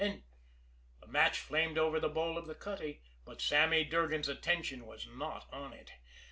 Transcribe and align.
And" 0.03 0.23
The 1.01 1.05
match 1.07 1.37
flamed 1.39 1.77
over 1.77 1.99
the 1.99 2.09
bowl 2.09 2.35
of 2.35 2.47
the 2.47 2.55
cutty, 2.55 3.03
but 3.23 3.39
Sammy 3.39 3.83
Durgan's 3.83 4.27
attention 4.29 4.87
was 4.87 5.07
not 5.07 5.45
on 5.53 5.73
it. 5.73 5.91